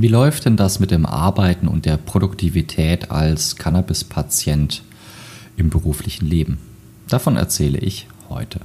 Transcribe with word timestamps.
Wie 0.00 0.06
läuft 0.06 0.44
denn 0.44 0.56
das 0.56 0.78
mit 0.78 0.92
dem 0.92 1.06
Arbeiten 1.06 1.66
und 1.66 1.84
der 1.84 1.96
Produktivität 1.96 3.10
als 3.10 3.56
Cannabis-Patient 3.56 4.84
im 5.56 5.70
beruflichen 5.70 6.24
Leben? 6.24 6.58
Davon 7.08 7.34
erzähle 7.36 7.78
ich 7.78 8.06
heute. 8.28 8.60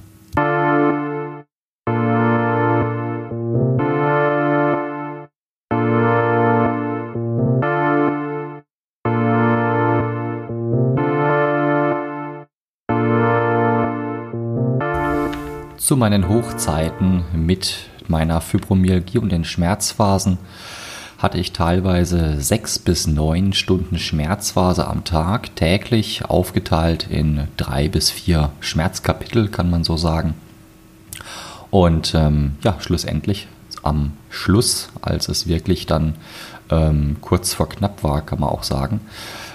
Zu 15.77 15.97
meinen 15.97 16.29
Hochzeiten 16.29 17.25
mit 17.33 17.89
meiner 18.07 18.39
Fibromyalgie 18.39 19.17
und 19.17 19.31
den 19.31 19.45
Schmerzphasen 19.45 20.37
hatte 21.23 21.37
ich 21.37 21.53
teilweise 21.53 22.41
sechs 22.41 22.77
bis 22.77 23.07
neun 23.07 23.53
Stunden 23.53 23.97
Schmerzphase 23.97 24.85
am 24.85 25.05
Tag, 25.05 25.55
täglich 25.55 26.25
aufgeteilt 26.25 27.07
in 27.09 27.47
drei 27.55 27.87
bis 27.87 28.11
vier 28.11 28.51
Schmerzkapitel, 28.59 29.47
kann 29.47 29.69
man 29.69 29.85
so 29.85 29.95
sagen. 29.95 30.33
Und 31.71 32.13
ähm, 32.13 32.57
ja, 32.61 32.75
schlussendlich 32.81 33.47
am 33.83 34.11
Schluss, 34.29 34.89
als 35.01 35.29
es 35.29 35.47
wirklich 35.47 35.85
dann 35.85 36.15
ähm, 36.69 37.15
kurz 37.21 37.53
vor 37.53 37.69
knapp 37.69 38.03
war, 38.03 38.21
kann 38.21 38.41
man 38.41 38.49
auch 38.49 38.63
sagen, 38.63 38.99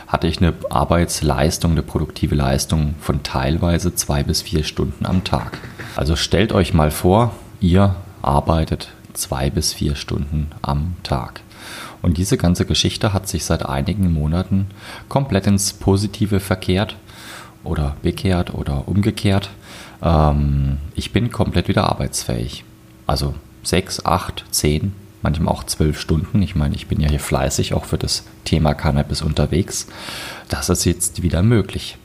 hatte 0.06 0.27
ich 0.27 0.39
eine 0.39 0.55
Arbeitsleistung, 0.70 1.73
eine 1.73 1.83
produktive 1.83 2.34
Leistung 2.34 2.95
von 2.98 3.23
teilweise 3.23 3.95
zwei 3.95 4.23
bis 4.23 4.41
vier 4.41 4.64
Stunden 4.64 5.05
am 5.05 5.23
Tag. 5.23 5.59
Also 5.97 6.16
stellt 6.16 6.55
euch 6.55 6.73
mal 6.73 6.91
vor, 6.91 7.34
ihr 7.61 7.95
arbeitet 8.23 8.89
zwei 9.12 9.50
bis 9.50 9.75
vier 9.75 9.97
Stunden 9.97 10.50
am 10.62 10.97
Tag. 11.03 11.42
Und 12.02 12.19
diese 12.19 12.37
ganze 12.37 12.65
Geschichte 12.65 13.12
hat 13.12 13.29
sich 13.29 13.45
seit 13.45 13.66
einigen 13.66 14.12
Monaten 14.12 14.66
komplett 15.09 15.47
ins 15.47 15.72
Positive 15.72 16.41
verkehrt 16.41 16.97
oder 17.64 17.97
bekehrt 18.03 18.55
oder 18.55 18.86
umgekehrt. 18.89 19.50
Ähm, 20.03 20.78
ich 20.95 21.12
bin 21.12 21.31
komplett 21.31 21.69
wieder 21.69 21.89
arbeitsfähig. 21.89 22.64
Also 23.06 23.34
sechs, 23.62 24.05
acht, 24.05 24.45
zehn 24.50 24.92
manchmal 25.22 25.53
auch 25.53 25.64
zwölf 25.64 26.00
Stunden. 26.00 26.42
Ich 26.42 26.55
meine, 26.55 26.75
ich 26.75 26.87
bin 26.87 27.00
ja 27.00 27.09
hier 27.09 27.20
fleißig 27.20 27.75
auch 27.75 27.84
für 27.84 27.98
das 27.98 28.25
Thema 28.44 28.75
Cannabis 28.75 29.22
unterwegs. 29.22 29.87
Das 30.48 30.69
ist 30.69 30.84
jetzt 30.84 31.22
wieder 31.22 31.42
möglich. 31.42 31.98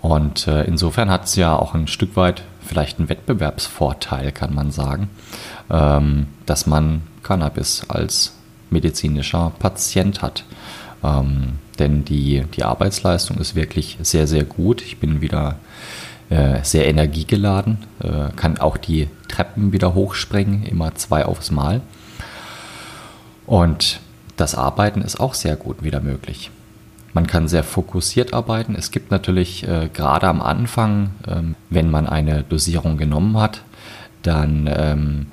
Und 0.00 0.48
äh, 0.48 0.64
insofern 0.64 1.10
hat 1.10 1.26
es 1.26 1.36
ja 1.36 1.54
auch 1.54 1.74
ein 1.74 1.86
Stück 1.86 2.16
weit 2.16 2.42
vielleicht 2.66 2.98
einen 2.98 3.08
Wettbewerbsvorteil, 3.08 4.32
kann 4.32 4.54
man 4.54 4.70
sagen, 4.70 5.10
ähm, 5.70 6.26
dass 6.46 6.66
man 6.66 7.02
Cannabis 7.22 7.84
als 7.88 8.34
medizinischer 8.72 9.52
Patient 9.58 10.22
hat. 10.22 10.44
Ähm, 11.04 11.58
denn 11.78 12.04
die, 12.04 12.44
die 12.54 12.64
Arbeitsleistung 12.64 13.38
ist 13.38 13.54
wirklich 13.54 13.98
sehr, 14.02 14.26
sehr 14.26 14.44
gut. 14.44 14.82
Ich 14.82 14.98
bin 14.98 15.20
wieder 15.20 15.56
äh, 16.30 16.62
sehr 16.62 16.86
energiegeladen, 16.86 17.78
äh, 18.02 18.34
kann 18.36 18.58
auch 18.58 18.76
die 18.76 19.08
Treppen 19.28 19.72
wieder 19.72 19.94
hochspringen, 19.94 20.64
immer 20.64 20.94
zwei 20.94 21.24
aufs 21.24 21.50
Mal. 21.50 21.80
Und 23.46 24.00
das 24.36 24.54
Arbeiten 24.54 25.02
ist 25.02 25.20
auch 25.20 25.34
sehr 25.34 25.56
gut 25.56 25.82
wieder 25.82 26.00
möglich. 26.00 26.50
Man 27.14 27.26
kann 27.26 27.48
sehr 27.48 27.64
fokussiert 27.64 28.32
arbeiten. 28.32 28.74
Es 28.74 28.90
gibt 28.90 29.10
natürlich 29.10 29.68
äh, 29.68 29.90
gerade 29.92 30.28
am 30.28 30.40
Anfang, 30.40 31.10
ähm, 31.26 31.54
wenn 31.68 31.90
man 31.90 32.06
eine 32.06 32.42
Dosierung 32.42 32.96
genommen 32.96 33.38
hat, 33.38 33.62
dann 34.22 34.70
ähm, 34.74 35.26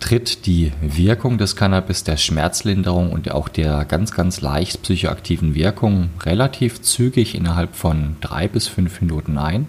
tritt 0.00 0.46
die 0.46 0.72
Wirkung 0.80 1.38
des 1.38 1.56
Cannabis, 1.56 2.04
der 2.04 2.16
Schmerzlinderung 2.16 3.10
und 3.10 3.30
auch 3.30 3.48
der 3.48 3.84
ganz, 3.84 4.12
ganz 4.12 4.40
leicht 4.40 4.82
psychoaktiven 4.82 5.54
Wirkung 5.54 6.10
relativ 6.22 6.82
zügig 6.82 7.34
innerhalb 7.34 7.74
von 7.74 8.16
drei 8.20 8.48
bis 8.48 8.68
fünf 8.68 9.00
Minuten 9.00 9.38
ein. 9.38 9.66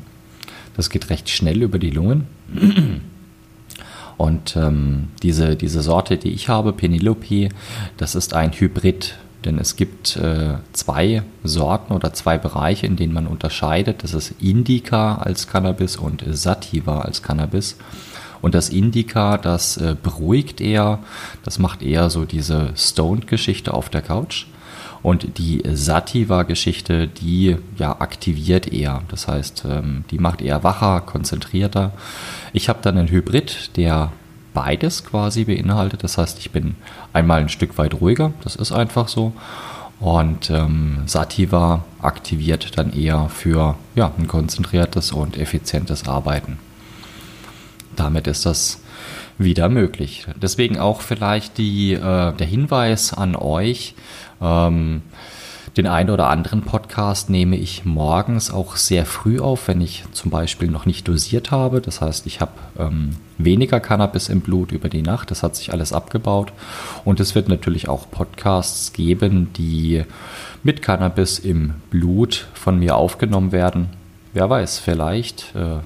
Das 0.76 0.89
geht 0.89 1.10
recht 1.10 1.30
schnell 1.30 1.62
über 1.64 1.80
die 1.80 1.89
Lungen. 1.89 2.28
Und 4.18 4.56
ähm, 4.58 5.08
diese, 5.23 5.56
diese 5.56 5.82
Sorte, 5.82 6.18
die 6.18 6.32
ich 6.32 6.50
habe, 6.50 6.73
Penelope, 6.73 7.50
das 7.98 8.16
ist 8.16 8.34
ein 8.34 8.52
Hybrid. 8.52 9.16
Denn 9.45 9.58
es 9.58 9.78
gibt 9.78 10.18
äh, 10.18 10.56
zwei 10.73 11.23
Sorten 11.44 11.94
oder 11.94 12.12
zwei 12.14 12.38
Bereiche, 12.38 12.86
in 12.86 12.98
denen 12.98 13.14
man 13.14 13.28
unterscheidet. 13.28 14.04
Das 14.04 14.14
ist 14.14 14.36
Indica 14.42 15.16
als 15.16 15.48
Cannabis 15.48 15.95
und 15.95 16.23
Sativa 16.28 17.00
als 17.00 17.23
Cannabis. 17.23 17.78
Und 18.42 18.55
das 18.55 18.70
Indica, 18.70 19.38
das 19.38 19.77
äh, 19.77 19.95
beruhigt 20.02 20.61
eher, 20.61 21.00
das 21.44 21.60
macht 21.60 21.82
eher 21.82 22.10
so 22.10 22.26
diese 22.26 22.70
Stoned-Geschichte 22.76 23.73
auf 23.73 23.89
der 23.89 24.02
Couch. 24.02 24.45
Und 25.02 25.38
die 25.38 25.64
Sativa-Geschichte, 25.66 27.08
die 27.08 27.58
ja 27.77 28.02
aktiviert 28.02 28.72
eher. 28.72 29.02
Das 29.08 29.27
heißt, 29.27 29.64
ähm, 29.70 30.04
die 30.11 30.20
macht 30.20 30.42
eher 30.42 30.64
wacher, 30.64 31.02
konzentrierter. 31.02 31.94
Ich 32.52 32.67
habe 32.67 32.80
dann 32.82 32.98
einen 32.98 33.10
Hybrid, 33.10 33.77
der 33.77 34.11
beides 34.54 35.06
quasi 35.06 35.45
beinhaltet. 35.45 36.04
Das 36.04 36.17
heißt, 36.17 36.39
ich 36.39 36.52
bin 36.52 36.76
einmal 37.14 37.39
ein 37.39 37.50
Stück 37.50 37.77
weit 37.77 38.02
ruhiger. 38.02 38.33
Das 38.44 38.56
ist 38.58 38.73
einfach 38.73 39.08
so. 39.08 39.33
Und 40.00 40.50
ähm, 40.50 41.04
Sativa 41.06 41.83
aktiviert 42.02 42.77
dann 42.77 42.94
eher 42.94 43.30
für 43.30 43.76
ja, 43.95 44.11
ein 44.17 44.27
konzentriertes 44.27 45.11
und 45.11 45.38
effizientes 45.38 46.08
Arbeiten. 46.08 46.58
Damit 47.99 48.27
ist 48.27 48.45
das 48.45 48.82
wieder 49.37 49.67
möglich. 49.67 50.26
Deswegen 50.42 50.80
auch 50.80 51.02
vielleicht 51.02 51.58
die, 51.58 51.93
äh, 51.93 52.33
der 52.33 52.48
Hinweis 52.48 53.14
an 53.14 53.36
euch, 53.36 53.93
ähm, 54.42 55.02
den 55.76 55.86
einen 55.86 56.09
oder 56.09 56.30
anderen 56.30 56.61
Podcast 56.61 57.30
nehme 57.30 57.58
ich 57.58 57.86
morgens 57.86 58.52
auch 58.52 58.77
sehr 58.77 59.05
früh 59.05 59.39
auf, 59.39 59.67
wenn 59.67 59.82
ich 59.82 60.04
zum 60.14 60.32
Beispiel 60.32 60.70
noch 60.70 60.86
nicht 60.86 61.08
dosiert 61.08 61.52
habe. 61.52 61.82
Das 61.82 62.02
heißt, 62.02 62.26
ich 62.26 62.42
habe 62.42 62.54
ähm, 62.77 63.17
weniger 63.38 63.80
Cannabis 63.80 64.30
im 64.30 64.42
Blut 64.42 64.71
über 64.71 64.89
die 64.89 65.02
Nacht. 65.04 65.30
Das 65.30 65.43
hat 65.43 65.55
sich 65.55 65.71
alles 65.71 65.93
abgebaut. 65.93 66.54
Und 67.05 67.20
es 67.20 67.36
wird 67.36 67.49
natürlich 67.49 67.88
auch 67.88 68.09
Podcasts 68.09 68.93
geben, 68.93 69.52
die 69.58 70.04
mit 70.64 70.82
Cannabis 70.82 71.38
im 71.38 71.76
Blut 71.92 72.48
von 72.54 72.80
mir 72.80 72.95
aufgenommen 72.95 73.52
werden. 73.52 73.89
Wer 74.33 74.49
weiß, 74.49 74.80
vielleicht 74.80 75.54
äh, 75.55 75.80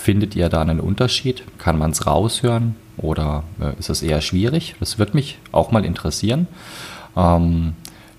findet 0.00 0.34
ihr 0.34 0.48
da 0.48 0.62
einen 0.62 0.80
Unterschied. 0.80 1.44
Kann 1.58 1.78
man 1.78 1.92
es 1.92 2.06
raushören 2.06 2.74
oder 2.96 3.44
äh, 3.60 3.78
ist 3.78 3.90
es 3.90 4.02
eher 4.02 4.20
schwierig? 4.20 4.74
Das 4.80 4.98
wird 4.98 5.14
mich 5.14 5.38
auch 5.52 5.70
mal 5.70 5.84
interessieren. 5.84 6.46
Ähm, 7.16 7.74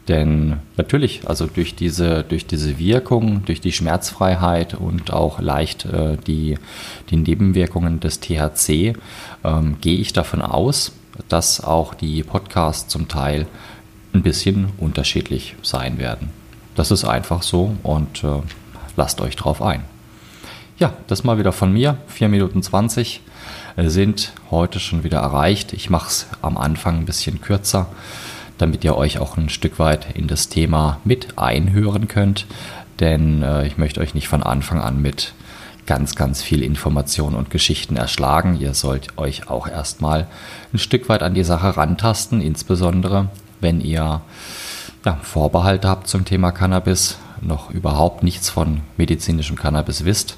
denn 0.08 0.58
natürlich, 0.78 1.28
also 1.28 1.46
durch 1.46 1.75
diese, 1.75 2.24
durch 2.24 2.47
diese 2.47 2.80
Wirkung, 2.80 3.46
durch 3.46 3.62
die 3.62 3.72
Schmerzfreiheit 3.72 4.74
und 4.74 5.14
auch 5.14 5.40
leicht 5.40 5.86
äh, 5.86 6.18
die, 6.28 6.58
die 7.09 7.18
Nebenwirkungen 7.18 8.00
des 8.00 8.20
THC, 8.20 8.94
ähm, 9.44 9.78
gehe 9.80 9.97
ich 9.97 10.14
davon 10.14 10.41
aus, 10.41 10.94
dass 11.30 11.64
auch 11.64 11.94
die 11.94 12.24
Podcasts 12.24 12.88
zum 12.88 13.08
Teil 13.08 13.47
ein 14.14 14.24
bisschen 14.24 14.70
unterschiedlich 14.78 15.56
sein 15.62 15.97
werden. 15.97 16.30
Das 16.75 16.91
ist 16.91 17.06
einfach 17.06 17.44
so 17.44 17.75
und 17.84 18.24
äh, 18.24 18.41
lasst 18.97 19.22
euch 19.22 19.36
drauf 19.36 19.62
ein. 19.62 19.84
Ja, 20.81 20.94
das 21.08 21.24
mal 21.24 21.38
wieder 21.38 21.53
von 21.53 21.72
mir. 21.72 21.97
4 22.08 22.28
Minuten 22.28 22.62
20 22.62 23.22
äh, 23.78 23.88
sind 23.88 24.34
heute 24.50 24.81
schon 24.81 25.06
wieder 25.06 25.19
erreicht. 25.19 25.72
Ich 25.72 25.90
mache 25.90 26.09
es 26.09 26.28
am 26.42 26.58
Anfang 26.58 26.97
ein 26.97 27.06
bisschen 27.06 27.40
kürzer 27.40 27.88
damit 28.62 28.84
ihr 28.84 28.96
euch 28.96 29.18
auch 29.18 29.38
ein 29.38 29.50
Stück 29.50 29.80
weit 29.80 30.16
in 30.16 30.28
das 30.28 30.47
Thema 30.47 31.00
mit 31.03 31.40
einhören 31.40 32.08
könnt. 32.08 32.46
Denn 33.00 33.41
äh, 33.41 33.66
ich 33.66 33.78
möchte 33.78 34.00
euch 34.00 34.14
nicht 34.14 34.28
von 34.28 34.44
Anfang 34.44 34.80
an 34.80 35.02
mit 35.02 35.34
ganz, 35.88 36.16
ganz 36.16 36.44
viel 36.44 36.62
Information 36.62 37.34
und 37.34 37.50
Geschichten 37.50 37.97
erschlagen. 37.97 38.59
Ihr 38.59 38.75
sollt 38.75 39.18
euch 39.18 39.50
auch 39.50 39.68
erstmal 39.68 40.28
ein 40.74 40.78
Stück 40.78 41.09
weit 41.09 41.24
an 41.24 41.34
die 41.34 41.44
Sache 41.44 41.75
rantasten, 41.75 42.40
insbesondere 42.40 43.30
wenn 43.59 43.82
ihr 43.82 44.22
ja, 45.06 45.17
Vorbehalte 45.23 45.88
habt 45.88 46.08
zum 46.08 46.23
Thema 46.23 46.52
Cannabis, 46.52 47.17
noch 47.41 47.72
überhaupt 47.72 48.22
nichts 48.22 48.52
von 48.52 48.82
medizinischem 48.97 49.56
Cannabis 49.56 50.06
wisst, 50.06 50.38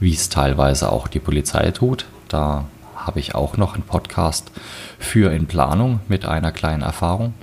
wie 0.00 0.12
es 0.12 0.28
teilweise 0.28 0.90
auch 0.92 1.08
die 1.08 1.20
Polizei 1.20 1.70
tut. 1.70 2.06
Da 2.28 2.64
habe 2.96 3.20
ich 3.20 3.34
auch 3.34 3.56
noch 3.56 3.74
einen 3.74 3.82
Podcast 3.82 4.50
für 4.98 5.32
in 5.32 5.46
Planung 5.46 6.00
mit 6.08 6.24
einer 6.24 6.52
kleinen 6.52 6.82
Erfahrung. 6.82 7.34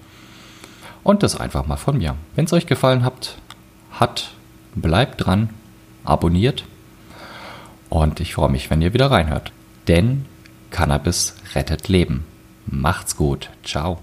Und 1.03 1.23
das 1.23 1.39
einfach 1.39 1.65
mal 1.65 1.77
von 1.77 1.97
mir. 1.97 2.15
Wenn 2.35 2.45
es 2.45 2.53
euch 2.53 2.65
gefallen 2.65 3.03
habt, 3.03 3.37
hat, 3.91 4.31
bleibt 4.75 5.25
dran, 5.25 5.49
abonniert 6.03 6.65
und 7.89 8.19
ich 8.19 8.33
freue 8.33 8.49
mich, 8.49 8.69
wenn 8.69 8.81
ihr 8.81 8.93
wieder 8.93 9.11
reinhört. 9.11 9.51
Denn 9.87 10.25
Cannabis 10.71 11.35
rettet 11.53 11.89
Leben. 11.89 12.25
Macht's 12.65 13.15
gut. 13.15 13.49
Ciao. 13.63 13.99